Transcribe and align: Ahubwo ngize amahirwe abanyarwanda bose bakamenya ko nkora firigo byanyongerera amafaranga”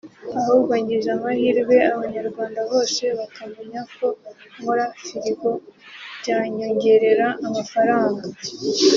Ahubwo 0.39 0.71
ngize 0.81 1.09
amahirwe 1.17 1.75
abanyarwanda 1.93 2.59
bose 2.71 3.03
bakamenya 3.17 3.81
ko 3.95 4.07
nkora 4.57 4.85
firigo 5.05 5.51
byanyongerera 6.19 7.27
amafaranga” 7.47 8.23